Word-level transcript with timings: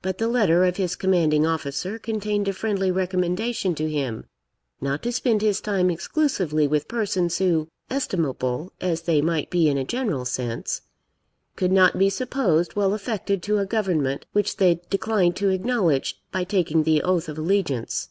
But 0.00 0.18
the 0.18 0.28
letter 0.28 0.64
of 0.64 0.76
his 0.76 0.94
commanding 0.94 1.44
officer 1.44 1.98
contained 1.98 2.46
a 2.46 2.52
friendly 2.52 2.92
recommendation 2.92 3.74
to 3.74 3.90
him 3.90 4.26
not 4.80 5.02
to 5.02 5.10
spend 5.10 5.42
his 5.42 5.60
time 5.60 5.90
exclusively 5.90 6.68
with 6.68 6.86
persons 6.86 7.38
who, 7.38 7.66
estimable 7.90 8.72
as 8.80 9.02
they 9.02 9.20
might 9.20 9.50
be 9.50 9.68
in 9.68 9.76
a 9.76 9.82
general 9.82 10.24
sense, 10.24 10.82
could 11.56 11.72
not 11.72 11.98
be 11.98 12.08
supposed 12.08 12.76
well 12.76 12.94
affected 12.94 13.42
to 13.42 13.58
a 13.58 13.66
government 13.66 14.24
which 14.30 14.58
they 14.58 14.80
declined 14.88 15.34
to 15.34 15.48
acknowledge 15.48 16.22
by 16.30 16.44
taking 16.44 16.84
the 16.84 17.02
oath 17.02 17.28
of 17.28 17.36
allegiance. 17.36 18.10